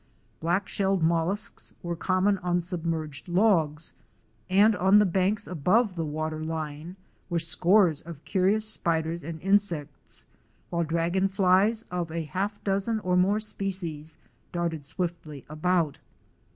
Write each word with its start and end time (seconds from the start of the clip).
Black 0.39 0.67
shelled 0.67 1.03
mollusks 1.03 1.73
were 1.83 1.95
common 1.95 2.39
on 2.39 2.59
submerged 2.59 3.27
logs, 3.27 3.93
and 4.49 4.75
on 4.75 4.97
the 4.97 5.05
banks 5.05 5.45
above 5.45 5.95
the 5.95 6.03
water 6.03 6.43
line 6.43 6.95
were 7.29 7.37
scores 7.37 8.01
of 8.01 8.25
curious 8.25 8.67
spiders 8.67 9.23
and 9.23 9.39
insects, 9.41 10.25
while 10.71 10.83
dragon 10.83 11.27
flies 11.27 11.83
of 11.91 12.11
a 12.11 12.23
half 12.23 12.59
dozen 12.63 12.99
or 13.01 13.15
more 13.15 13.39
species 13.39 14.17
darted 14.51 14.87
swiftly 14.87 15.45
about. 15.47 15.99